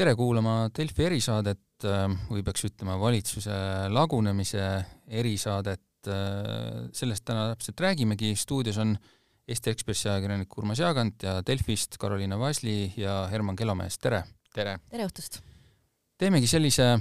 [0.00, 1.84] tere kuulama Delfi erisaadet
[2.30, 3.52] või peaks ütlema valitsuse
[3.92, 4.62] lagunemise
[5.20, 5.82] erisaadet.
[6.96, 8.94] sellest täna täpselt räägimegi, stuudios on
[9.44, 14.22] Eesti Ekspressi ajakirjanik Urmas Jaagant ja Delfist Karoliina Vasli ja Herman Kelomees, tere!
[14.54, 14.78] tere!
[14.88, 15.42] tere õhtust!
[16.16, 16.94] teemegi sellise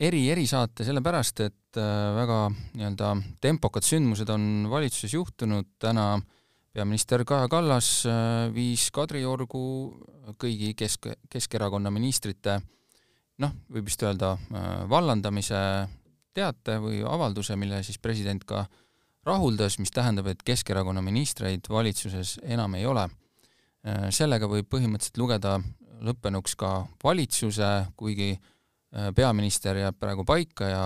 [0.00, 6.18] eri-erisaate sellepärast, et väga nii-öelda tempokad sündmused on valitsuses juhtunud, täna
[6.72, 7.88] peaminister Kaja Kallas
[8.54, 9.64] viis Kadriorgu
[10.40, 12.60] kõigi kesk, Keskerakonna ministrite
[13.42, 14.36] noh, võib vist öelda
[14.88, 15.60] vallandamise
[16.32, 18.64] teate või avalduse, mille siis president ka
[19.26, 23.08] rahuldas, mis tähendab, et Keskerakonna ministreid valitsuses enam ei ole.
[24.14, 25.56] sellega võib põhimõtteliselt lugeda
[26.02, 28.36] lõppenuks ka valitsuse, kuigi
[29.16, 30.84] peaminister jääb praegu paika ja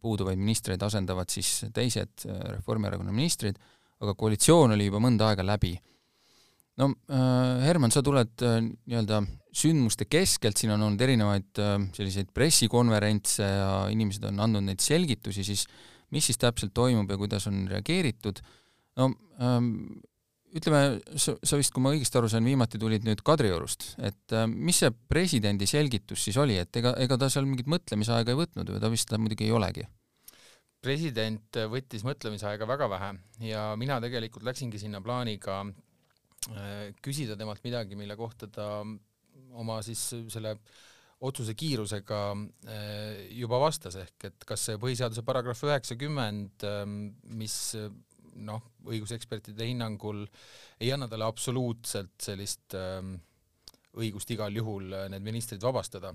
[0.00, 3.58] puuduvaid ministreid asendavad siis teised Reformierakonna ministrid,
[4.02, 5.74] aga koalitsioon oli juba mõnda aega läbi.
[6.78, 9.22] No äh, Herman, sa tuled äh, nii-öelda
[9.58, 15.42] sündmuste keskelt, siin on olnud erinevaid äh, selliseid pressikonverentse ja inimesed on andnud neid selgitusi,
[15.46, 15.66] siis
[16.14, 18.38] mis siis täpselt toimub ja kuidas on reageeritud,
[19.00, 19.10] no
[19.42, 19.72] ähm,
[20.56, 24.78] ütleme, sa, sa vist, kui ma õigesti aru sain, viimati tulid nüüd Kadriorust, et mis
[24.80, 28.80] see presidendi selgitus siis oli, et ega, ega ta seal mingit mõtlemisaega ei võtnud või
[28.80, 29.84] ta vist ta muidugi ei olegi?
[30.82, 33.12] President võttis mõtlemisaega väga vähe
[33.48, 35.64] ja mina tegelikult läksingi sinna plaaniga
[36.48, 38.68] Äh, küsida temalt midagi, mille kohta ta
[39.58, 40.00] oma siis
[40.32, 40.54] selle
[41.26, 42.20] otsuse kiirusega
[42.70, 46.94] äh, juba vastas, ehk et kas see põhiseaduse paragrahv üheksakümmend, ähm,
[47.40, 47.58] mis
[48.38, 50.22] noh, õigusekspertide hinnangul
[50.78, 53.16] ei anna talle absoluutselt sellist ähm,
[53.98, 56.14] õigust igal juhul need ministrid vabastada.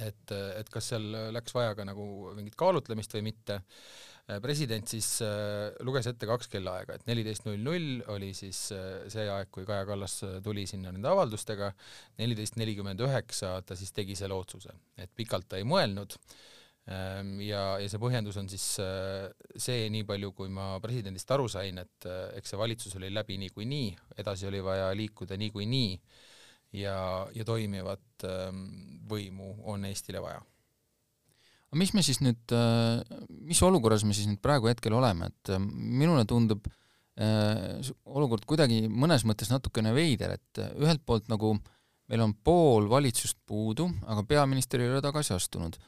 [0.00, 1.04] Et, et kas seal
[1.34, 3.60] läks vaja ka nagu mingit kaalutlemist või mitte.
[4.30, 9.02] Äh, president siis äh, luges ette kaks kellaaega, et neliteist null null oli siis äh,
[9.10, 11.72] see aeg, kui Kaja Kallas tuli sinna nende avaldustega,
[12.22, 16.14] neliteist nelikümmend üheksa ta siis tegi selle otsuse, et pikalt ta ei mõelnud.
[16.92, 21.82] Ähm, ja, ja see põhjendus on siis see, nii palju kui ma presidendist aru sain,
[21.82, 22.08] et
[22.38, 23.90] eks see valitsus oli läbi niikuinii,
[24.22, 25.98] edasi oli vaja liikuda niikuinii
[26.72, 26.96] ja,
[27.34, 28.64] ja toimivat ähm,
[29.08, 30.40] võimu on Eestile vaja
[31.72, 33.00] aga mis me siis nüüd, äh,
[33.48, 38.84] mis olukorras me siis nüüd praegu hetkel oleme, et äh, minule tundub äh, olukord kuidagi
[38.92, 41.54] mõnes mõttes natukene veider, et ühelt poolt nagu
[42.12, 45.78] meil on pool valitsust puudu, aga peaminister ei ole tagasi astunud.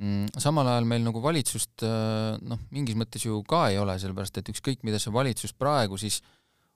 [0.00, 4.50] Mm, samal ajal meil nagu valitsust noh, mingis mõttes ju ka ei ole, sellepärast et
[4.50, 6.18] ükskõik, mida see valitsus praegu siis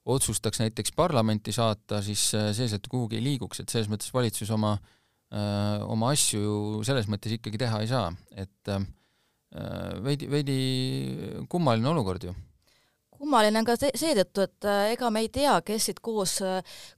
[0.04, 4.74] otsustaks näiteks parlamenti saata, siis see sealt kuhugi ei liiguks, et selles mõttes valitsus oma
[4.76, 6.56] äh, oma asju ju
[6.86, 8.82] selles mõttes ikkagi teha ei saa, et öö,
[10.04, 10.58] veidi, veidi
[11.50, 12.34] kummaline olukord ju.
[13.14, 16.40] Kummaline on ka seetõttu, et ega me ei tea, kes siit koos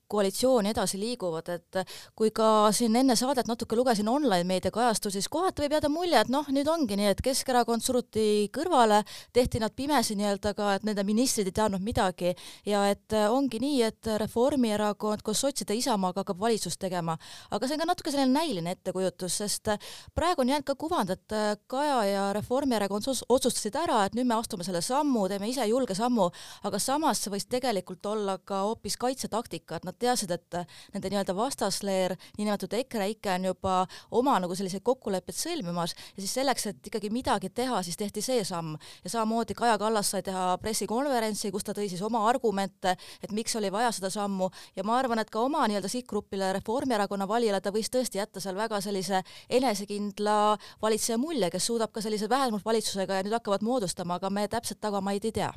[0.09, 1.81] koalitsiooni edasi liiguvad, et
[2.17, 6.31] kui ka siin enne saadet natuke lugesin online-meedia kajastusi, siis kohati võib jääda mulje, et
[6.33, 9.03] noh, nüüd ongi nii, et Keskerakond suruti kõrvale,
[9.34, 12.34] tehti nad pimesi nii-öelda ka, et nende ministrid ei teadnud midagi
[12.67, 17.17] ja et ongi nii, et Reformierakond koos sotside Isamaaga hakkab valitsust tegema.
[17.50, 19.73] aga see on ka natuke selline näiline ettekujutus, sest
[20.15, 21.37] praegu on jäänud ka kuvand, et
[21.67, 26.28] Kaja ja Reformierakond otsustasid ära, et nüüd me astume selle sammu, teeme ise julge sammu,
[26.69, 30.57] aga samas see võis tegelikult olla ka hoopis kaitsetaktika, et nad nad teadsid, et
[30.95, 33.77] nende nii-öelda vastasleer, niinimetatud EKREIKE on juba
[34.11, 38.45] oma nagu selliseid kokkuleppeid sõlmimas ja siis selleks, et ikkagi midagi teha, siis tehti see
[38.45, 43.33] samm ja samamoodi Kaja Kallas sai teha pressikonverentsi, kus ta tõi siis oma argumente, et
[43.33, 47.61] miks oli vaja seda sammu ja ma arvan, et ka oma nii-öelda sihtgrupile, Reformierakonna valijale
[47.61, 53.21] ta võis tõesti jätta seal väga sellise enesekindla valitseja mulje, kes suudab ka sellise vähemusvalitsusega
[53.21, 55.53] ja nüüd hakkavad moodustama, aga me täpselt tagamaid ei tea.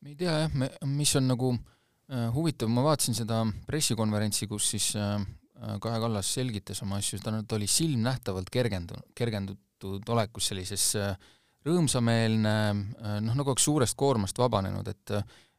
[0.00, 1.81] me ei tea jah, me, mis on nagu Äh,
[2.34, 7.34] huvitav, ma vaatasin seda pressikonverentsi, kus siis äh, äh, Kaja Kallas selgitas oma asju, ta,
[7.46, 10.90] ta oli silmnähtavalt kergendunud, kergendatud olekus sellises
[11.62, 12.54] rõõmsameelne,
[13.22, 15.12] noh, nagu oleks suurest koormast vabanenud, et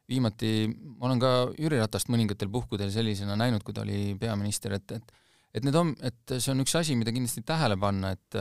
[0.08, 4.98] viimati ma olen ka Jüri Ratast mõningatel puhkudel sellisena näinud, kui ta oli peaminister, et,
[4.98, 5.14] et
[5.54, 8.40] et need on, et see on üks asi, mida kindlasti tähele panna, et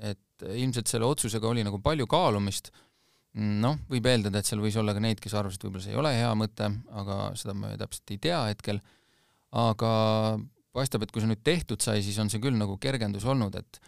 [0.00, 2.70] et ilmselt selle otsusega oli nagu palju kaalumist
[3.38, 6.14] noh, võib eeldada, et seal võis olla ka neid, kes arvasid, võib-olla see ei ole
[6.16, 8.80] hea mõte, aga seda me täpselt ei tea hetkel,
[9.54, 9.92] aga
[10.74, 13.80] paistab, et kui see nüüd tehtud sai, siis on see küll nagu kergendus olnud, et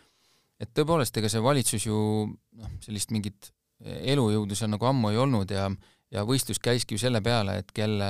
[0.62, 1.96] et tõepoolest, ega see valitsus ju
[2.28, 3.50] noh, sellist mingit
[3.82, 5.66] elujõudu seal nagu ammu ei olnud ja
[6.12, 8.06] ja võistlus käiski ju selle peale, et kelle,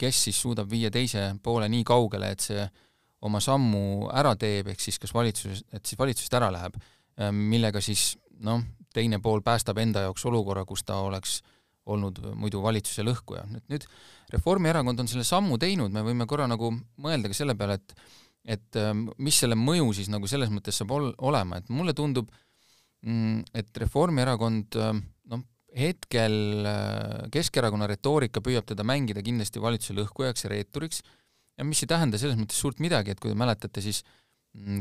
[0.00, 2.64] kes siis suudab viia teise poole nii kaugele, et see
[3.28, 6.78] oma sammu ära teeb, ehk siis kas valitsus, et siis valitsusest ära läheb,
[7.36, 8.14] millega siis
[8.44, 8.64] noh,
[8.96, 11.40] teine pool päästab enda jaoks olukorra, kus ta oleks
[11.86, 13.44] olnud muidu valitsuse lõhkuja.
[13.52, 13.84] nüüd, nüüd
[14.34, 16.72] Reformierakond on selle sammu teinud, me võime korra nagu
[17.02, 17.98] mõelda ka selle peale, et
[18.46, 18.78] et
[19.18, 22.28] mis selle mõju siis nagu selles mõttes saab ol-, olema, et mulle tundub,
[23.02, 24.78] mm, et Reformierakond
[25.32, 25.40] noh,
[25.74, 26.36] hetkel
[27.34, 31.02] Keskerakonna retoorika püüab teda mängida kindlasti valitsuse lõhkujaks ja reeturiks
[31.58, 34.25] ja mis ei tähenda selles mõttes suurt midagi, et kui te mäletate, siis mm,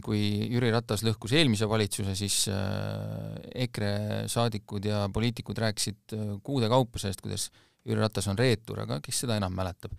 [0.06, 3.36] kui Jüri Ratas lõhkus eelmise valitsuse, siis äh,
[3.66, 7.50] EKRE saadikud ja poliitikud rääkisid äh, kuude kaupa sellest, kuidas
[7.86, 9.94] Jüri Ratas on reetur, aga kes seda enam mäletab.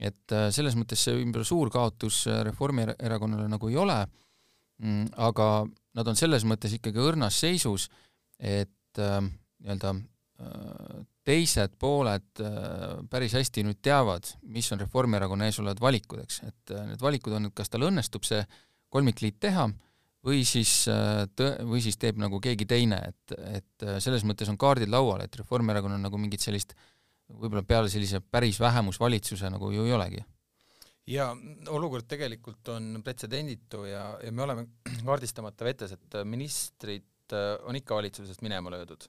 [0.00, 3.98] et äh, selles mõttes see võib-olla suur kaotus Reformierakonnale nagu ei ole,
[4.80, 5.50] mm, aga
[5.98, 7.90] nad on selles mõttes ikkagi õrnas seisus,
[8.38, 9.92] et nii-öelda
[11.26, 16.74] teised pooled äh, päris hästi nüüd teavad, mis on Reformierakonna ees olevad valikud, eks, et
[16.74, 18.40] äh, need valikud on, et kas tal õnnestub see
[18.90, 19.68] kolmikliit teha
[20.26, 24.58] või siis äh, tõ-, või siis teeb nagu keegi teine, et, et selles mõttes on
[24.60, 26.76] kaardid laual, et Reformierakonnal nagu mingit sellist
[27.30, 30.22] võib-olla peale sellise päris vähemusvalitsuse nagu ju ei olegi.
[31.10, 31.30] Ja
[31.72, 34.66] olukord tegelikult on pretsedenditu ja, ja me oleme
[35.06, 37.06] kaardistamata vetes, et ministrid
[37.66, 39.06] on ikka valitsusest minema löödud.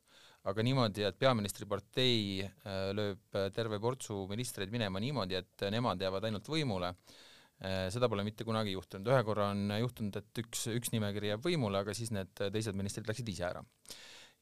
[0.50, 6.26] Aga niimoodi, et peaministripartei äh, lööb äh, terve portsu ministreid minema niimoodi, et nemad jäävad
[6.26, 7.20] ainult võimule, äh,
[7.62, 11.84] seda pole mitte kunagi juhtunud, ühe korra on juhtunud, et üks, üks nimekiri jääb võimule,
[11.84, 13.62] aga siis need teised ministrid läksid ise ära.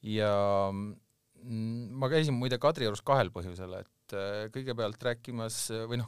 [0.08, 0.32] ja
[0.72, 4.16] mm, ma käisin muide Kadriorus kahel põhjusel, et
[4.56, 6.08] kõigepealt rääkimas või noh,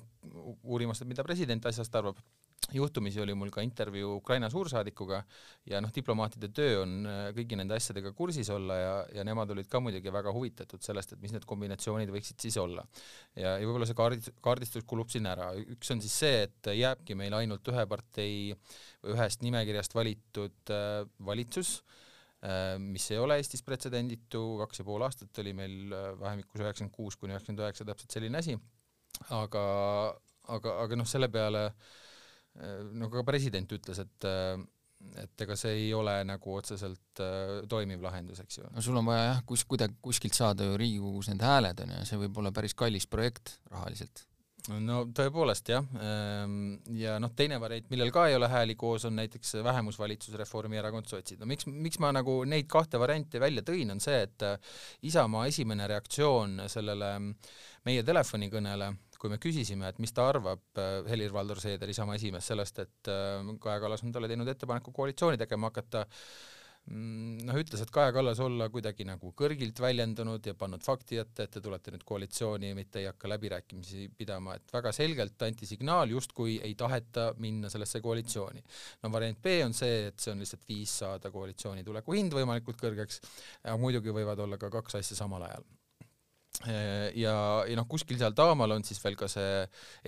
[0.63, 2.21] uurimas, et mida president asjast arvab
[2.69, 5.21] juhtumisi oli mul ka intervjuu Ukraina suursaadikuga
[5.69, 9.67] ja noh, diplomaatide töö on äh, kõigi nende asjadega kursis olla ja, ja nemad olid
[9.71, 12.85] ka muidugi väga huvitatud sellest, et mis need kombinatsioonid võiksid siis olla.
[13.35, 17.17] ja, ja võib-olla see kaardis, kaardistus kulub siin ära, üks on siis see, et jääbki
[17.19, 18.53] meil ainult ühe partei
[19.01, 21.79] või ühest nimekirjast valitud äh, valitsus
[22.45, 26.95] äh,, mis ei ole Eestis pretsedenditu, kaks ja pool aastat oli meil äh, vahemikus üheksakümmend
[26.95, 28.55] kuus kuni üheksakümmend üheksa täpselt selline asi,
[29.33, 29.65] aga,
[30.55, 32.07] aga, aga noh, selle peale Äh,
[32.97, 34.59] no ka president ütles, et äh,
[35.21, 38.67] et ega see ei ole nagu otseselt äh, toimiv lahendus, eks ju.
[38.71, 42.03] no sul on vaja jah, kus, kuidagi kuskilt saada ju Riigikogus need hääled, on ju,
[42.09, 44.23] see võib olla päris kallis projekt rahaliselt.
[44.85, 49.17] no tõepoolest jah, ähm, ja noh, teine variant, millel ka ei ole hääli koos, on
[49.17, 51.41] näiteks vähemusvalitsus Reformierakond, sotsid.
[51.41, 54.47] no miks, miks ma nagu neid kahte varianti välja tõin, on see, et
[55.09, 57.15] Isamaa esimene reaktsioon sellele
[57.89, 62.81] meie telefonikõnele kui me küsisime, et mis ta arvab, äh, Helir-Valdor Seeder, Isamaa esimees, sellest,
[62.81, 66.01] et äh, Kaja Kallas on talle teinud ettepaneku koalitsiooni tegema hakata,
[66.89, 71.45] mm, noh, ütles, et Kaja Kallas olla kuidagi nagu kõrgilt väljendunud ja pannud fakti ette,
[71.45, 76.09] et te tulete nüüd koalitsiooni, mitte ei hakka läbirääkimisi pidama, et väga selgelt anti signaal,
[76.15, 78.65] justkui ei taheta minna sellesse koalitsiooni.
[79.03, 82.81] no variant B on see, et see on lihtsalt viis saada koalitsiooni tuleku hind võimalikult
[82.81, 83.21] kõrgeks,
[83.77, 85.69] muidugi võivad olla ka kaks asja samal ajal
[87.15, 87.33] ja,
[87.67, 89.63] ja noh, kuskil seal taamal on siis veel ka see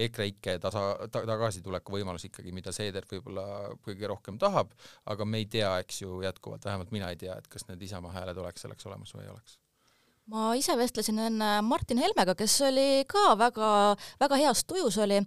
[0.07, 3.47] EKREIKE tasa ta,, tagasituleku võimalus ikkagi, mida Seeder võib-olla
[3.85, 4.75] kõige rohkem tahab,
[5.09, 8.15] aga me ei tea, eks ju, jätkuvalt, vähemalt mina ei tea, et kas need Isamaa
[8.19, 9.62] hääled oleks selleks olemas või ei oleks
[10.31, 13.69] ma ise vestlesin enne Martin Helmega, kes oli ka väga,
[14.21, 15.19] väga heas tujus oli.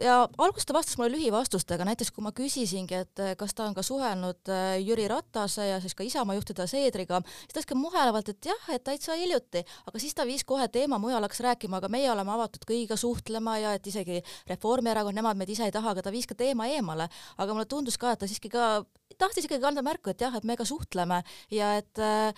[0.00, 3.84] Ja alguses ta vastas mulle lühivastustega, näiteks kui ma küsisingi, et kas ta on ka
[3.84, 8.32] suhelnud äh, Jüri Ratase ja siis ka Isamaa juhtide Seedriga, siis ta ütles ka muhelevalt,
[8.32, 11.92] et jah, et täitsa hiljuti, aga siis ta viis kohe teema mujale, hakkas rääkima, aga
[11.92, 16.06] meie oleme avatud kõigiga suhtlema ja et isegi Reformierakond, nemad meid ise ei taha, aga
[16.06, 17.10] ta viis ka teema eemale.
[17.36, 18.80] aga mulle tundus ka, et ta siiski ka
[19.18, 22.32] tahtis ikkagi anda märku, et jah, et me ka suhtleme ja et äh,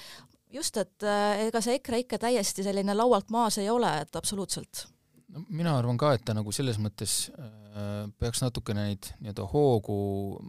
[0.55, 4.87] just, et äh, ega see EKRE ikka täiesti selline laualt maas ei ole, et absoluutselt.
[5.31, 9.99] no mina arvan ka, et ta nagu selles mõttes äh, peaks natukene neid nii-öelda hoogu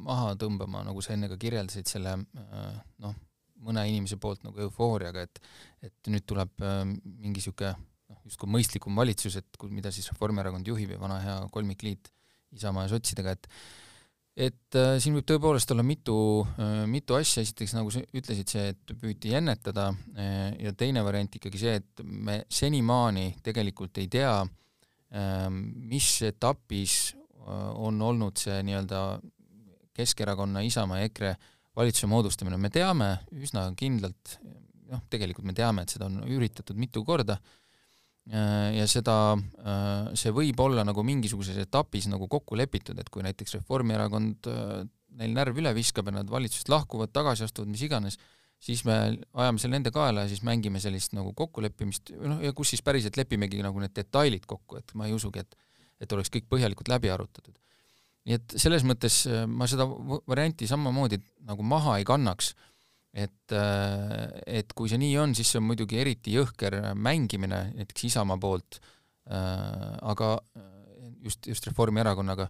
[0.07, 2.71] maha tõmbama, nagu sa enne ka kirjeldasid selle äh,
[3.03, 3.17] noh,
[3.61, 5.41] mõne inimese poolt nagu eufooriaga, et
[5.85, 10.95] et nüüd tuleb äh, mingi niisugune noh, justkui mõistlikum valitsus, et mida siis Reformierakond juhib
[10.95, 12.11] ja vana hea kolmikliit
[12.51, 13.47] Isamaa ja sotsidega, et
[14.41, 16.15] et äh, siin võib tõepoolest olla mitu
[16.57, 21.37] äh,, mitu asja, esiteks nagu sa ütlesid, see, et püüti ennetada äh, ja teine variant
[21.37, 28.57] ikkagi see, et me senimaani tegelikult ei tea äh,, mis etapis äh, on olnud see
[28.65, 29.05] nii-öelda
[29.91, 31.35] Keskerakonna, Isamaa ja EKRE
[31.77, 34.37] valitsuse moodustamine, me teame üsna kindlalt,
[34.91, 37.60] noh, tegelikult me teame, et seda on üritatud mitu korda äh,,
[38.29, 39.15] ja seda,
[39.65, 44.83] äh, see võib olla nagu mingisuguses etapis nagu kokku lepitud, et kui näiteks Reformierakond äh,
[45.17, 48.19] neil närv üle viskab ja nad valitsusest lahkuvad, tagasi astuvad, mis iganes,
[48.61, 48.97] siis me
[49.33, 53.17] ajame selle nende kaela ja siis mängime sellist nagu kokkuleppimist, noh, ja kus siis päriselt
[53.17, 55.57] lepimegi nagu need detailid kokku, et ma ei usugi, et
[56.01, 57.53] et oleks kõik põhjalikult läbi arutatud.
[58.25, 59.85] nii et selles mõttes ma seda
[60.29, 62.55] varianti samamoodi nagu maha ei kannaks
[63.13, 68.07] et, äh, et kui see nii on, siis see on muidugi eriti jõhker mängimine näiteks
[68.07, 68.79] Isamaa poolt,
[69.27, 70.69] äh, aga äh,
[71.27, 72.47] just, just Reformierakonnaga,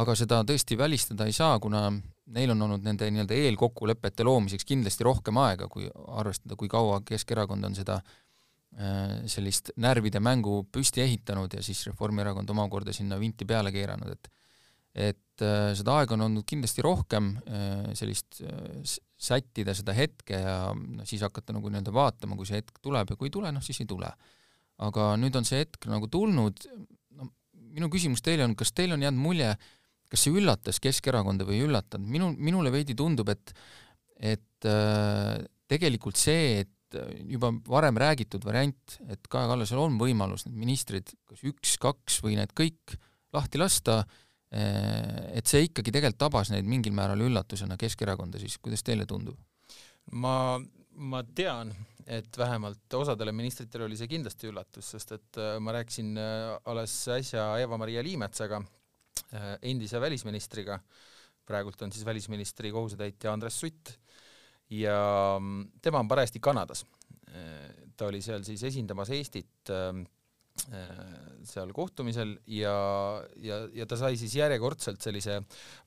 [0.00, 1.86] aga seda tõesti välistada ei saa, kuna
[2.34, 7.70] neil on olnud nende nii-öelda eelkokkulepete loomiseks kindlasti rohkem aega, kui arvestada, kui kaua Keskerakond
[7.70, 8.00] on seda
[9.30, 14.32] sellist närvide mängu püsti ehitanud ja siis Reformierakond omakorda sinna vinti peale keeranud, et
[14.94, 18.40] et äh, seda aega on olnud kindlasti rohkem, äh, sellist
[19.24, 23.18] sättida seda hetke ja no, siis hakata nagu nii-öelda vaatama, kui see hetk tuleb ja
[23.18, 24.10] kui ei tule, noh siis ei tule.
[24.84, 26.64] aga nüüd on see hetk nagu tulnud,
[27.14, 27.28] no
[27.76, 29.52] minu küsimus teile on, kas teil on jäänud mulje,
[30.10, 33.54] kas see üllatas Keskerakonda või ei üllatanud, minu, minule veidi tundub, et
[34.14, 40.58] et äh, tegelikult see, et juba varem räägitud variant, et Kaja Kallasel on võimalus need
[40.60, 42.94] ministrid kas üks-kaks või need kõik
[43.34, 44.20] lahti lasta äh,,
[44.54, 49.34] et see ikkagi tegelikult tabas neid mingil määral üllatusena Keskerakonda siis, kuidas teile tundub?
[50.12, 50.60] ma,
[50.94, 51.72] ma tean,
[52.06, 56.94] et vähemalt osadele ministritele oli see kindlasti üllatus, sest et äh, ma rääkisin äh, alles
[57.16, 58.62] äsja Eva-Maria Liimetsaga,
[59.34, 60.78] Äh, endise välisministriga,
[61.46, 63.90] praegult on siis välisministri kohusetäitja Andres Sutt
[64.70, 66.84] ja mm, tema on parajasti Kanadas.
[67.28, 69.90] Äh, ta oli seal siis esindamas Eestit äh,
[71.44, 72.74] seal kohtumisel ja,
[73.42, 75.40] ja, ja ta sai siis järjekordselt sellise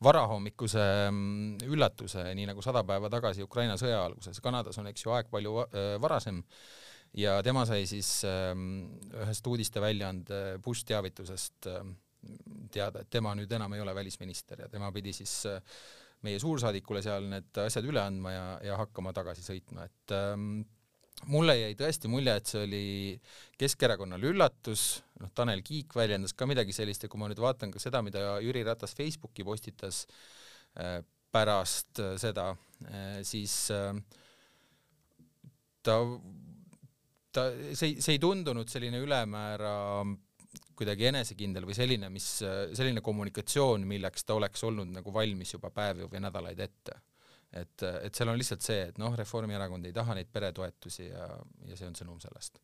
[0.03, 4.41] varahommikuse mm, üllatuse, nii nagu sada päeva tagasi Ukraina sõja alguses.
[4.43, 5.55] Kanadas on, eks ju, aeg palju
[6.03, 6.43] varasem
[7.17, 11.95] ja tema sai siis ähm, ühest uudisteväljaande push teavitusest ähm,
[12.73, 15.61] teada, et tema nüüd enam ei ole välisminister ja tema pidi siis äh,
[16.25, 20.59] meie suursaadikule seal need asjad üle andma ja, ja hakkama tagasi sõitma, et ähm,
[21.25, 22.85] mulle jäi tõesti mulje, et see oli
[23.57, 27.81] Keskerakonnale üllatus, noh, Tanel Kiik väljendas ka midagi sellist ja kui ma nüüd vaatan ka
[27.81, 30.05] seda, mida Jüri Ratas Facebooki postitas
[30.77, 30.99] äh,
[31.33, 32.51] pärast äh, seda
[32.85, 33.57] äh,, siis
[35.81, 35.97] ta,
[37.33, 39.75] ta, see, see ei tundunud selline ülemäära
[40.77, 42.25] kuidagi enesekindel või selline, mis,
[42.77, 46.99] selline kommunikatsioon, milleks ta oleks olnud nagu valmis juba päevi või nädalaid ette.
[47.61, 51.27] Et, et seal on lihtsalt see, et noh, Reformierakond ei taha neid peretoetusi ja,
[51.67, 52.61] ja see on sõnum sellest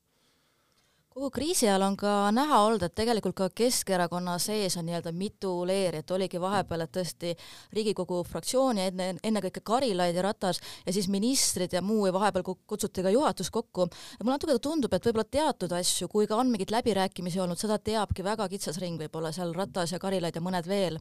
[1.13, 5.51] kogu kriisi ajal on ka näha olnud, et tegelikult ka Keskerakonna sees on nii-öelda mitu
[5.67, 7.33] leeri, et oligi vahepeal, et tõesti
[7.73, 13.05] Riigikogu fraktsiooni enne, ennekõike Karilaid ja Ratas ja siis ministrid ja muu ja vahepeal kutsuti
[13.05, 13.85] ka juhatus kokku.
[14.23, 18.25] mulle natuke tundub, et võib-olla teatud asju, kui ka on mingeid läbirääkimisi olnud, seda teabki
[18.25, 20.97] väga kitsas ring võib-olla seal Ratas ja Karilaid ja mõned veel.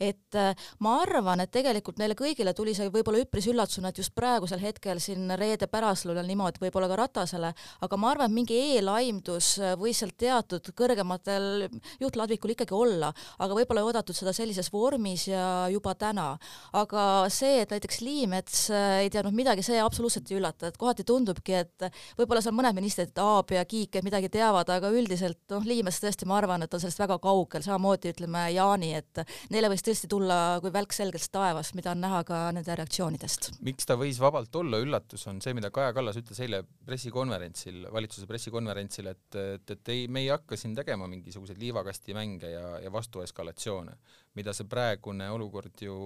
[0.00, 4.14] et äh, ma arvan, et tegelikult neile kõigile tuli see võib-olla üpris üllatusena, et just
[4.14, 9.55] praegusel hetkel siin reede pärastlõunal niimoodi, võib-olla ka Ratasele, aga ma arvan, et mingi eelaimdus
[9.80, 11.66] võis seal teatud kõrgematel
[12.00, 16.36] juhtladvikul ikkagi olla, aga võib-olla ei oodatud seda sellises vormis ja juba täna.
[16.76, 21.04] aga see, et näiteks Liimets äh, ei teadnud midagi, see absoluutselt ei üllata, et kohati
[21.06, 21.86] tundubki, et
[22.18, 26.28] võib-olla seal mõned ministrid, Aab ja Kiik, et midagi teavad, aga üldiselt noh, Liimets tõesti,
[26.28, 29.22] ma arvan, et on sellest väga kaugel, samamoodi ütleme Jaani, et
[29.54, 33.50] neile võis tõesti tulla kui välk selgelt taevast, mida on näha ka nende reaktsioonidest.
[33.66, 38.28] miks ta võis vabalt olla üllatus, on see, mida Kaja Kallas ütles eile pressikonverentsil, valitsuse
[38.30, 43.96] pressikonverentsil, et et, et ei, me ei hakka siin tegema mingisuguseid liivakastimänge ja, ja vastueskalatsioone,
[44.38, 45.96] mida see praegune olukord ju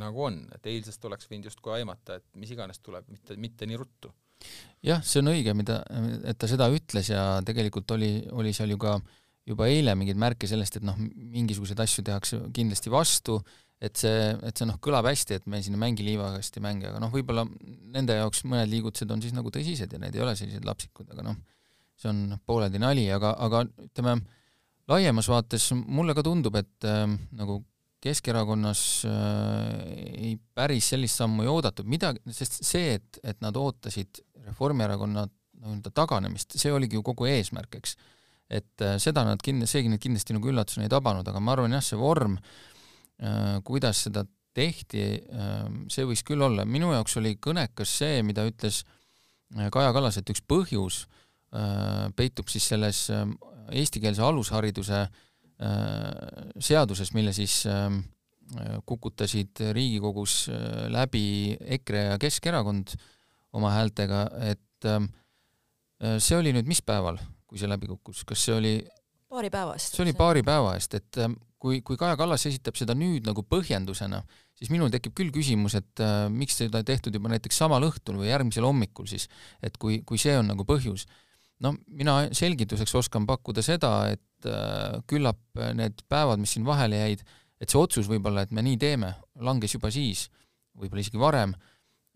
[0.00, 3.80] nagu on, et eilsest oleks võinud justkui aimata, et mis iganes tuleb, mitte, mitte nii
[3.80, 4.12] ruttu.
[4.82, 5.82] jah, see on õige, mida,
[6.28, 8.96] et ta seda ütles ja tegelikult oli, oli seal ju ka
[9.46, 13.38] juba eile mingeid märke sellest, et noh, mingisuguseid asju tehakse kindlasti vastu,
[13.82, 17.00] et see, et see noh, kõlab hästi, et me siin ei mängi liivakasti mänge, aga
[17.02, 17.44] noh, võib-olla
[17.94, 21.26] nende jaoks mõned liigutused on siis nagu tõsised ja need ei ole sellised lapsikud, aga
[21.26, 21.40] noh,
[22.02, 24.16] see on pooleldi nali, aga, aga ütleme,
[24.90, 27.06] laiemas vaates mulle ka tundub, et äh,
[27.38, 27.62] nagu
[28.02, 29.12] Keskerakonnas äh,
[30.26, 35.28] ei päris sellist sammu ei oodatud, midagi, sest see, et, et nad ootasid Reformierakonna
[35.62, 37.94] nii-öelda taganemist, see oligi ju kogu eesmärk, eks.
[38.50, 41.78] et äh, seda nad kind-, seegi neid kindlasti nagu üllatusena ei tabanud, aga ma arvan
[41.78, 47.36] jah, see vorm äh,, kuidas seda tehti äh,, see võis küll olla, minu jaoks oli
[47.38, 51.21] kõnekas see, mida ütles äh, Kaja Kallas, et üks põhjus Äh,
[52.16, 53.26] peitub siis selles äh,
[53.82, 55.10] eestikeelse alushariduse äh,
[56.58, 57.62] seaduses, mille siis
[58.84, 60.50] kukutasid Riigikogus
[60.92, 62.90] läbi EKRE ja Keskerakond
[63.56, 64.88] oma häältega, et
[66.20, 67.16] see oli nüüd mis päeval,
[67.48, 68.74] kui see läbi kukkus, kas see oli
[69.32, 69.96] paari päeva eest?
[69.96, 71.20] see oli paari päeva eest, et
[71.62, 74.22] kui, kui Kaja Kallas esitab seda nüüd nagu põhjendusena,
[74.58, 78.18] siis minul tekib küll küsimus, et äh, miks seda ei tehtud juba näiteks samal õhtul
[78.20, 79.28] või järgmisel hommikul siis,
[79.62, 81.06] et kui, kui see on nagu põhjus
[81.62, 85.40] no mina selgituseks oskan pakkuda seda, et äh, küllap
[85.78, 87.24] need päevad, mis siin vahele jäid,
[87.62, 89.12] et see otsus võib-olla, et me nii teeme,
[89.46, 90.26] langes juba siis,
[90.78, 91.54] võib-olla isegi varem,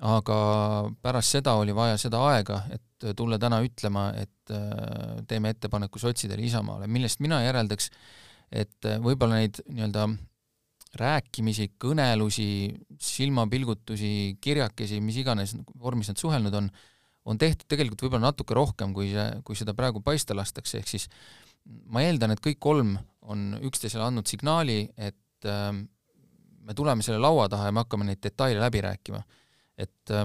[0.07, 0.39] aga
[1.03, 6.45] pärast seda oli vaja seda aega, et tulla täna ütlema, et äh, teeme ettepaneku sotsidele
[6.45, 7.91] Isamaale, millest mina järeldaks,
[8.51, 10.09] et äh, võib-olla neid nii-öelda
[10.97, 12.49] rääkimisi, kõnelusi,
[13.03, 16.71] silmapilgutusi, kirjakesi, mis iganes vormis nad suhelnud on,
[17.27, 21.09] on tehtud tegelikult võib-olla natuke rohkem, kui see, kui seda praegu paista lastakse, ehk siis
[21.91, 22.95] ma eeldan, et kõik kolm
[23.27, 25.73] on üksteisele andnud signaali, et äh,
[26.67, 29.23] me tuleme selle laua taha ja me hakkame neid detaile läbi rääkima.
[29.77, 30.25] et äh,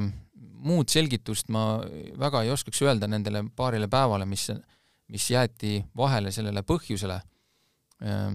[0.62, 1.82] muud selgitust ma
[2.22, 4.48] väga ei oskaks öelda nendele paarile päevale, mis,
[5.12, 8.30] mis jäeti vahele sellele põhjusele äh,,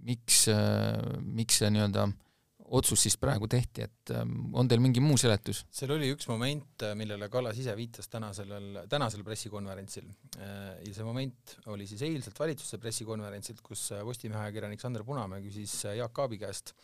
[0.00, 0.46] miks
[1.20, 2.14] miks see nii-öelda äh,
[2.76, 5.64] otsus siis praegu tehti, et ähm, on teil mingi muu seletus?
[5.74, 10.06] seal oli üks moment, äh, millele Kallas ise viitas täna sellel, tänasel pressikonverentsil
[10.38, 15.42] äh, ja see moment oli siis eilselt valitsuse pressikonverentsilt, kus äh, Postimehe ajakirjanik Sander Punamäe
[15.44, 16.74] küsis Jaak Aabi käest,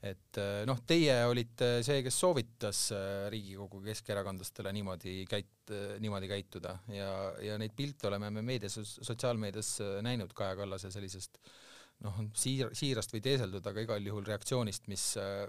[0.00, 2.86] et noh, teie olite see, kes soovitas
[3.32, 7.10] Riigikogu keskerakondlastele niimoodi käit-, niimoodi käituda ja,
[7.44, 9.74] ja neid pilte oleme me meedias, sotsiaalmeedias
[10.06, 11.58] näinud Kaja Kallase sellisest äh,
[12.04, 15.06] noh, siir-, siirast või teeseldud, aga igal juhul reaktsioonist, mis,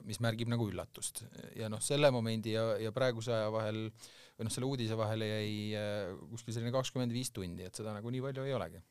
[0.08, 1.24] mis märgib nagu üllatust.
[1.60, 3.86] ja noh, selle momendi ja, ja praeguse aja vahel
[4.38, 8.12] või noh, selle uudise vahele jäi äh, kuskil selline kakskümmend viis tundi, et seda nagu
[8.14, 8.82] nii palju ei olegi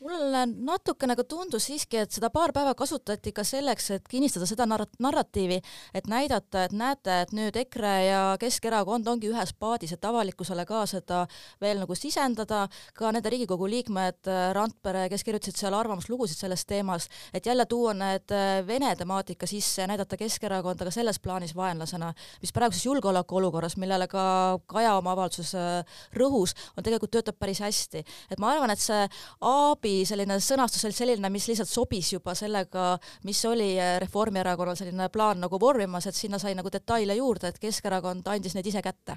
[0.00, 4.66] mulle natuke nagu tundus siiski, et seda paar päeva kasutati ka selleks, et kinnistada seda
[4.68, 5.58] narrat-, narratiivi,
[5.96, 10.84] et näidata, et näete, et nüüd EKRE ja Keskerakond ongi ühes paadis, et avalikkusele ka
[10.90, 11.24] seda
[11.62, 17.08] veel nagu sisendada, ka nende Riigikogu liikmed, äh, Randpere, kes kirjutasid seal arvamuslugusid sellest teemas,
[17.34, 22.12] et jälle tuua need äh, Vene temaatika sisse ja näidata Keskerakonda ka selles plaanis vaenlasena,
[22.42, 24.24] mis praeguses julgeolekuolukorras, millele ka
[24.68, 28.04] Kaja oma avalduses äh, rõhus, on tegelikult töötab päris hästi.
[28.30, 29.02] et ma arvan, et see
[29.40, 34.76] Aabi läbi selline sõnastus oli selline, mis lihtsalt sobis juba sellega, mis oli eh, Reformierakonnal
[34.76, 38.82] selline plaan nagu vormimas, et sinna sai nagu detaile juurde, et Keskerakond andis neid ise
[38.82, 39.16] kätte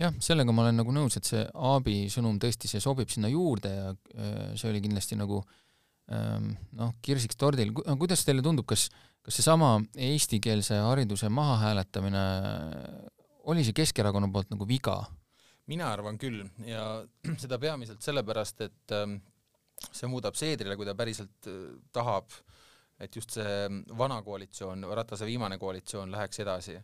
[0.00, 3.70] jah, sellega ma olen nagu nõus, et see Aabi sõnum tõesti, see sobib sinna juurde
[3.74, 5.42] ja eh, see oli kindlasti nagu
[6.08, 8.88] ehm, noh, kirsiks tordil, kuidas teile tundub, kas,
[9.20, 12.24] kas seesama eestikeelse hariduse mahahääletamine,
[13.52, 15.02] oli see Keskerakonna poolt nagu viga?
[15.70, 17.04] mina arvan küll ja
[17.42, 19.20] seda peamiselt sellepärast, et ehm,
[19.88, 21.60] see muudab Seedrile, kui ta päriselt äh,
[21.92, 22.32] tahab,
[23.00, 26.80] et just see vana koalitsioon, Ratase viimane koalitsioon läheks edasi.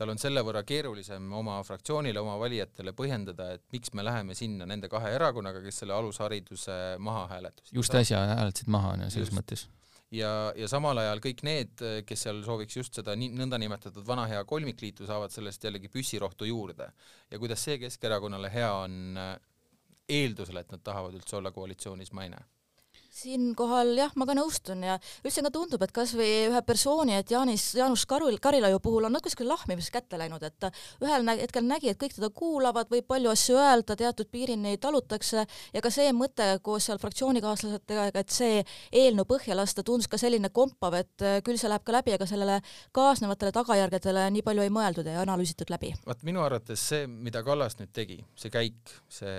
[0.00, 4.64] tal on selle võrra keerulisem oma fraktsioonile, oma valijatele põhjendada, et miks me läheme sinna
[4.64, 7.74] nende kahe erakonnaga, kes selle alushariduse maha hääletasid.
[7.76, 9.36] just äsja hääletasid maha, on ju, selles just.
[9.36, 9.66] mõttes
[10.14, 14.42] ja, ja samal ajal kõik need, kes seal sooviks just seda nii, nõndanimetatud vana hea
[14.48, 16.90] kolmikliitu, saavad sellest jällegi püssirohtu juurde.
[17.30, 19.18] ja kuidas see Keskerakonnale hea on,
[20.10, 22.48] eeldusel, et nad tahavad üldse olla koalitsioonis, ma ei näe
[23.10, 24.96] siinkohal jah, ma ka nõustun ja
[25.26, 29.14] üldse ka tundub, et kas või ühe persooni, et Jaanis, Jaanus Karul, Karilaiu puhul on
[29.16, 30.70] natuke siuke lahmimiseks kätte läinud, et ta
[31.02, 35.44] ühel hetkel nägi, et kõik teda kuulavad, võib palju asju öelda, teatud piirini talutakse
[35.74, 38.62] ja ka see mõte koos seal fraktsioonikaaslasega, et see
[39.02, 42.60] eelnõu põhja lasta tundus ka selline kompav, et küll see läheb ka läbi, aga sellele
[42.96, 45.92] kaasnevatele tagajärgedele nii palju ei mõeldud ja analüüsitud läbi.
[46.06, 49.34] vaat minu arvates see, mida Kallas nüüd tegi, see käik, see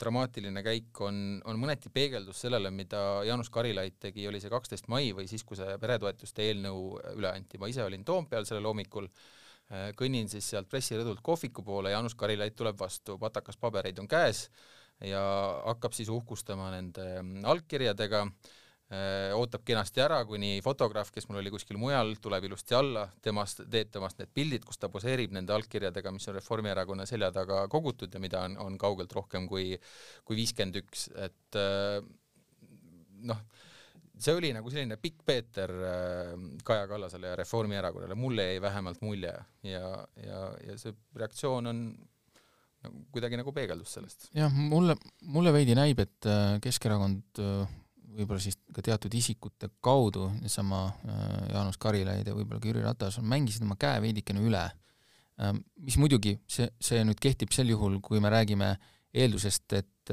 [0.00, 5.12] dramaatiline käik on, on mõneti peegeldus sellele, mida Jaanus Karilaid tegi, oli see kaksteist mai
[5.16, 6.84] või siis, kui see peretoetuste eelnõu
[7.16, 9.08] üle anti, ma ise olin Toompeal sellel hommikul,
[9.96, 14.48] kõnnin siis sealt pressirõdult kohviku poole, Jaanus Karilaid tuleb vastu, patakas pabereid on käes
[15.06, 15.22] ja
[15.64, 17.06] hakkab siis uhkustama nende
[17.48, 18.26] allkirjadega,
[19.38, 23.92] ootab kenasti ära, kuni fotograaf, kes mul oli kuskil mujal, tuleb ilusti alla, temast, teeb
[23.94, 28.20] temast need pildid, kus ta poseerib nende allkirjadega, mis on Reformierakonna selja taga kogutud ja
[28.20, 29.78] mida on, on kaugelt rohkem kui,
[30.28, 32.02] kui viiskümmend üks, et äh,
[33.28, 33.42] noh,
[34.22, 36.32] see oli nagu selline pikk Peeter äh,
[36.64, 39.34] Kaja Kallasele ja Reformierakonnale, mulle jäi vähemalt mulje
[39.66, 41.84] ja, ja, ja see reaktsioon on
[42.82, 44.28] nagu kuidagi nagu peegeldus sellest.
[44.36, 47.78] jah, mulle, mulle veidi näib, et äh, Keskerakond äh,
[48.12, 50.82] võib-olla siis ka teatud isikute kaudu, seesama
[51.48, 54.66] Jaanus Karilaid ja võib-olla ka Jüri Ratas, mängisid oma käe veidikene üle.
[55.80, 58.68] mis muidugi, see, see nüüd kehtib sel juhul, kui me räägime
[59.16, 60.12] eeldusest, et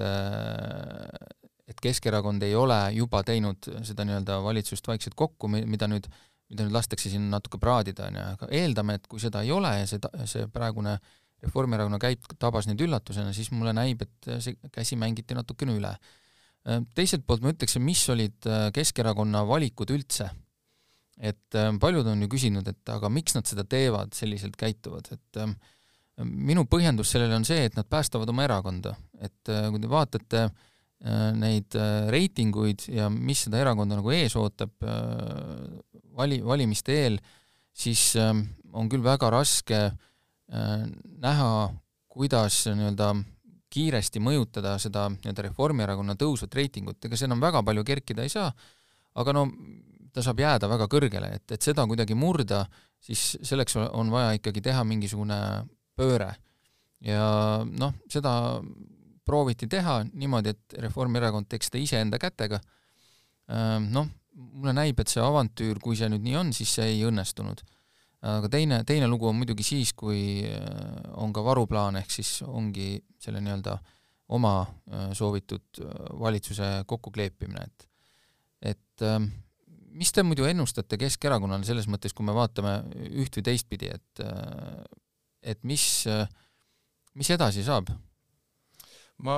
[1.69, 6.10] et Keskerakond ei ole juba teinud seda nii-öelda valitsust vaikselt kokku, mida nüüd,
[6.49, 9.73] mida nüüd lastakse siin natuke praadida, on ju, aga eeldame, et kui seda ei ole
[9.82, 10.97] ja see, see praegune
[11.39, 15.93] Reformierakonna käik tabas neid üllatusena, siis mulle näib, et see käsi mängiti natukene üle.
[16.91, 18.43] Teiselt poolt ma ütleksin, mis olid
[18.75, 20.27] Keskerakonna valikud üldse.
[21.19, 25.39] et paljud on ju küsinud, et aga miks nad seda teevad, selliselt käituvad, et
[26.23, 30.53] minu põhjendus sellele on see, et nad päästavad oma erakonda, et kui te vaatate äh,
[30.53, 30.69] Äh,
[31.39, 35.67] neid äh, reitinguid ja mis seda erakonda nagu ees ootab äh,
[36.17, 37.19] vali, valimiste eel,
[37.71, 39.89] siis ähm, on küll väga raske
[40.49, 41.49] näha,
[42.09, 43.12] kuidas nii-öelda
[43.69, 48.49] kiiresti mõjutada seda nii-öelda Reformierakonna tõusvat reitingut, ega see enam väga palju kerkida ei saa,
[49.21, 49.45] aga no
[50.09, 52.63] ta saab jääda väga kõrgele, et, et seda kuidagi murda,
[52.97, 55.39] siis selleks on vaja ikkagi teha mingisugune
[55.99, 56.33] pööre.
[57.05, 58.33] ja noh, seda
[59.30, 62.60] prooviti teha niimoodi, et Reformierakond teeks seda iseenda kätega.
[63.89, 67.62] Noh, mulle näib, et see avantüür, kui see nüüd nii on, siis see ei õnnestunud.
[68.20, 70.44] aga teine, teine lugu on muidugi siis, kui
[71.15, 73.78] on ka varuplaan, ehk siis ongi selle nii-öelda
[74.36, 74.54] oma
[75.15, 75.80] soovitud
[76.20, 77.86] valitsuse kokkukleepimine, et
[78.74, 79.06] et
[79.96, 82.76] mis te muidu ennustate Keskerakonnale selles mõttes, kui me vaatame
[83.24, 84.24] üht või teistpidi, et
[85.39, 85.86] et mis,
[87.15, 87.89] mis edasi saab?
[89.25, 89.38] Ma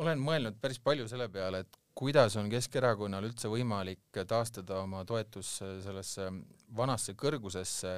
[0.00, 5.58] olen mõelnud päris palju selle peale, et kuidas on Keskerakonnal üldse võimalik taastada oma toetus
[5.84, 6.30] sellesse
[6.76, 7.94] vanasse kõrgusesse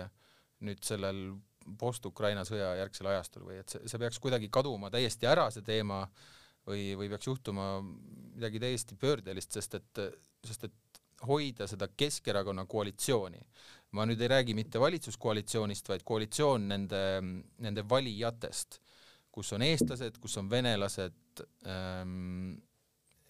[0.66, 1.24] nüüd sellel
[1.78, 6.04] post-Ukraina sõja järgsel ajastul või et see, see peaks kuidagi kaduma täiesti ära, see teema,
[6.66, 10.02] või, või peaks juhtuma midagi täiesti pöördelist, sest et,
[10.46, 13.40] sest et hoida seda Keskerakonna koalitsiooni.
[13.92, 17.00] ma nüüd ei räägi mitte valitsuskoalitsioonist, vaid koalitsioon nende,
[17.61, 18.80] nende valijatest,
[19.33, 22.55] kus on eestlased, kus on venelased ähm,,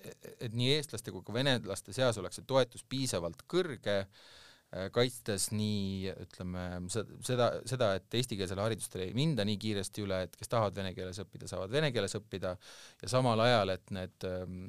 [0.02, 6.14] et nii eestlaste kui ka venelaste seas oleks see toetus piisavalt kõrge äh,, kaitstes nii
[6.24, 10.94] ütleme seda, seda, et eestikeelsele haridusele ei minda nii kiiresti üle, et kes tahavad vene
[10.96, 12.56] keeles õppida, saavad vene keeles õppida
[13.02, 14.66] ja samal ajal, et need ähm,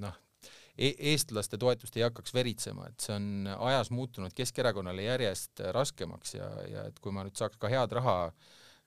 [0.00, 0.16] noh,
[0.78, 6.46] E-, eestlaste toetust ei hakkaks veritsema, et see on ajas muutunud Keskerakonnale järjest raskemaks ja,
[6.70, 8.30] ja et kui ma nüüd saaks ka head raha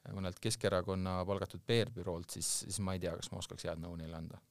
[0.10, 4.18] mõnelt Keskerakonna palgatud PR-büroolt, siis, siis ma ei tea, kas ma oskaks head nõu neile
[4.18, 4.42] anda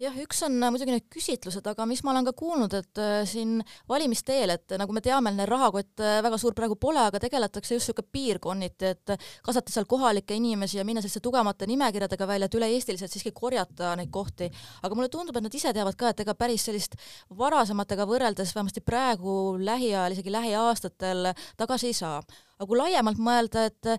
[0.00, 3.20] jah, üks on äh, muidugi need küsitlused, aga mis ma olen ka kuulnud, et äh,
[3.28, 7.76] siin valimiste eel, et nagu me teame, rahakott äh, väga suur praegu pole, aga tegeletakse
[7.76, 12.58] just niisugune piirkonniti, et kaasata seal kohalikke inimesi ja minna selliste tugevamate nimekirjadega välja, et
[12.58, 14.50] üle-eestiliselt siiski korjata neid kohti.
[14.82, 16.96] aga mulle tundub, et nad ise teavad ka, et ega päris sellist
[17.38, 22.22] varasematega võrreldes vähemasti praegu lähiajal, isegi lähiaastatel tagasi ei saa
[22.60, 23.94] aga kui laiemalt mõelda, et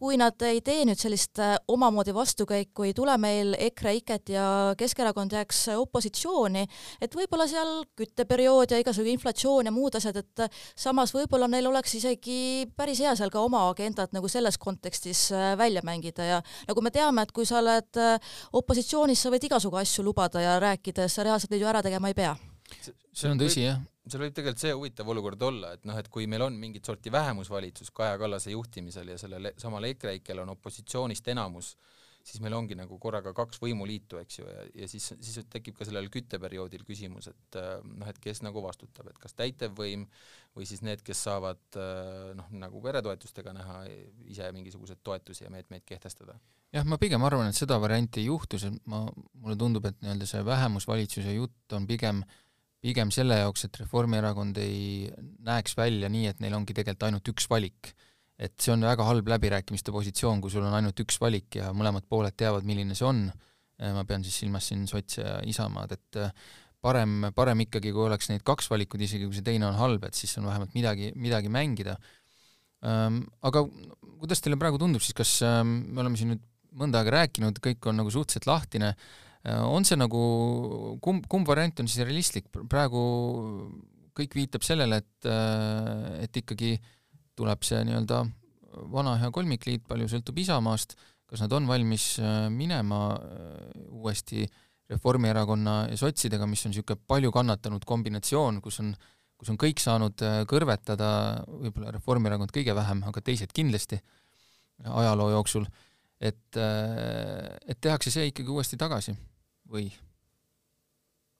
[0.00, 4.46] kui nad ei tee nüüd sellist äh, omamoodi vastukäiku, ei tule meil EKRE, IKET ja
[4.80, 6.62] Keskerakond jääks opositsiooni,
[7.04, 11.98] et võib-olla seal kütteperiood ja igasugu inflatsioon ja muud asjad, et samas võib-olla neil oleks
[12.00, 12.40] isegi
[12.76, 16.94] päris hea seal ka oma agendat nagu selles kontekstis äh, välja mängida ja nagu me
[16.94, 21.28] teame, et kui sa oled äh, opositsioonis, sa võid igasugu asju lubada ja rääkida, sa
[21.28, 22.36] reaalselt neid ju ära tegema ei pea.
[22.80, 26.26] see on tõsi, jah seal võib tegelikult see huvitav olukord olla, et noh, et kui
[26.30, 31.74] meil on mingit sorti vähemusvalitsus Kaja Kallase juhtimisel ja sellel samal EKREIKel on opositsioonist enamus,
[32.20, 35.86] siis meil ongi nagu korraga kaks võimuliitu, eks ju, ja, ja siis, siis tekib ka
[35.88, 40.04] sellel kütteperioodil küsimus, et noh, et kes nagu vastutab, et kas täitevvõim
[40.56, 41.80] või siis need, kes saavad
[42.36, 43.80] noh, nagu peretoetustega näha
[44.28, 46.36] ise mingisuguseid toetusi ja meetmeid kehtestada.
[46.74, 49.06] jah, ma pigem arvan, et seda varianti ei juhtu, sest ma,
[49.40, 52.38] mulle tundub, et nii-öelda see vähemusvalitsuse jutt on pigem äh,
[52.80, 55.10] pigem selle jaoks, et Reformierakond ei
[55.46, 57.94] näeks välja nii, et neil ongi tegelikult ainult üks valik.
[58.40, 62.06] et see on väga halb läbirääkimiste positsioon, kui sul on ainult üks valik ja mõlemad
[62.08, 63.26] pooled teavad, milline see on,
[63.92, 66.20] ma pean siis silmas siin sotse ja Isamaad, et
[66.80, 70.16] parem, parem ikkagi, kui oleks neid kaks valikut, isegi kui see teine on halb, et
[70.16, 71.98] siis on vähemalt midagi, midagi mängida.
[72.80, 73.66] Aga
[74.22, 76.46] kuidas teile praegu tundub siis, kas me oleme siin nüüd
[76.80, 80.20] mõnda aega rääkinud, kõik on nagu suhteliselt lahtine, Äh, on see nagu,
[81.00, 83.02] kumb, kumb variant on siis realistlik, praegu
[84.16, 86.74] kõik viitab sellele, et, äh, et ikkagi
[87.38, 88.24] tuleb see nii-öelda
[88.92, 90.94] vana hea kolmikliit, palju sõltub Isamaast,
[91.30, 93.14] kas nad on valmis äh, minema
[93.88, 94.44] uuesti
[94.90, 98.90] Reformierakonna ja sotsidega, mis on niisugune palju kannatanud kombinatsioon, kus on,
[99.38, 101.10] kus on kõik saanud kõrvetada,
[101.46, 104.00] võib-olla Reformierakond kõige vähem, aga teised kindlasti
[104.82, 105.68] ajaloo jooksul,
[106.18, 109.14] et, et tehakse see ikkagi uuesti tagasi
[109.70, 109.88] või?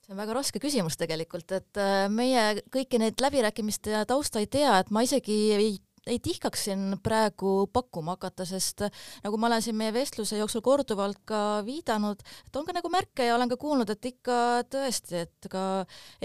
[0.01, 4.79] see on väga raske küsimus tegelikult, et äh, meie kõiki neid läbirääkimiste tausta ei tea,
[4.81, 8.87] et ma isegi ei ei tihkaks siin praegu pakkuma hakata, sest
[9.25, 13.27] nagu ma olen siin meie vestluse jooksul korduvalt ka viidanud, et on ka nagu märke
[13.29, 14.37] ja olen ka kuulnud, et ikka
[14.73, 15.65] tõesti, et ka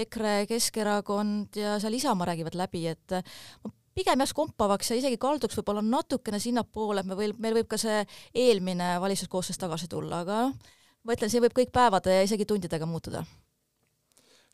[0.05, 5.59] EKRE, Keskerakond ja seal Isamaa räägivad läbi, et ma pigem jääks kompavaks ja isegi kalduks
[5.59, 8.01] võib-olla natukene sinnapoole, et me või, meil võib ka see
[8.33, 10.73] eelmine valitsuskoosseis tagasi tulla, aga noh,
[11.05, 13.23] ma ütlen, see võib kõik päevade ja isegi tundidega muutuda.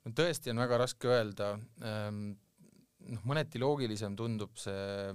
[0.05, 1.53] no tõesti on väga raske öelda.
[1.87, 2.23] Ehm,
[3.13, 5.13] noh, mõneti loogilisem tundub see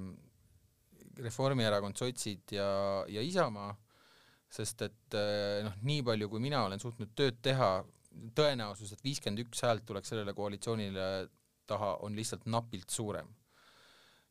[1.23, 2.69] Reformierakond, sotsid ja,
[3.09, 3.71] ja Isamaa,
[4.53, 7.71] sest et eh, noh, nii palju, kui mina olen suutnud tööd teha,
[8.37, 11.09] tõenäosus, et viiskümmend üks häält tuleks sellele koalitsioonile
[11.69, 13.29] taha, on lihtsalt napilt suurem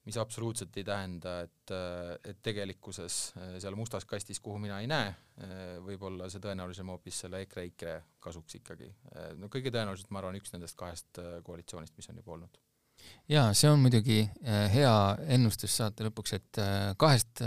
[0.05, 1.73] mis absoluutselt ei tähenda, et,
[2.29, 5.09] et tegelikkuses äh, seal mustas kastis, kuhu mina ei näe,
[5.41, 8.91] äh, võib olla see tõenäolisem hoopis selle EKRE-EKRE kasuks ikkagi.
[9.15, 12.61] Äh, no kõige tõenäoliselt ma arvan, üks nendest kahest koalitsioonist, mis on juba olnud
[13.29, 14.21] jaa, see on muidugi
[14.71, 14.93] hea
[15.35, 16.59] ennustus saate lõpuks, et
[16.97, 17.41] kahest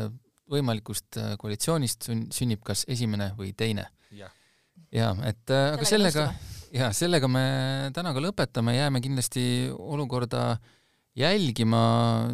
[0.53, 3.88] võimalikust koalitsioonist sünnib kas esimene või teine.
[4.12, 6.27] jaa, et aga sellega,
[6.77, 7.44] jaa, sellega me
[7.97, 10.78] täna ka lõpetame, jääme kindlasti olukorda äh,
[11.19, 11.81] jälgima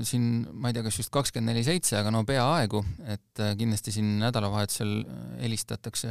[0.04, 2.82] siin, ma ei tea, kas just kakskümmend neli seitse, aga no peaaegu,
[3.14, 6.10] et äh, kindlasti siin nädalavahetusel äh, helistatakse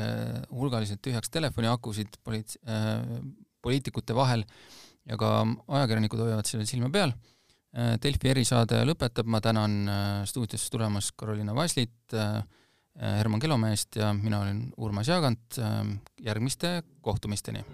[0.52, 3.04] hulgaliselt tühjaks telefoniakusid poliit-, äh,
[3.64, 4.46] poliitikute vahel
[5.10, 7.16] ja ka ajakirjanikud hoiavad sellel silma peal.
[7.74, 9.88] Delfi erisaade lõpetab, ma tänan
[10.30, 12.14] stuudiosse tulemast Karoliina Vaslit,
[13.02, 15.58] Herman Kelomeest ja mina olen Urmas Jaagant,
[16.22, 17.66] järgmiste kohtumisteni!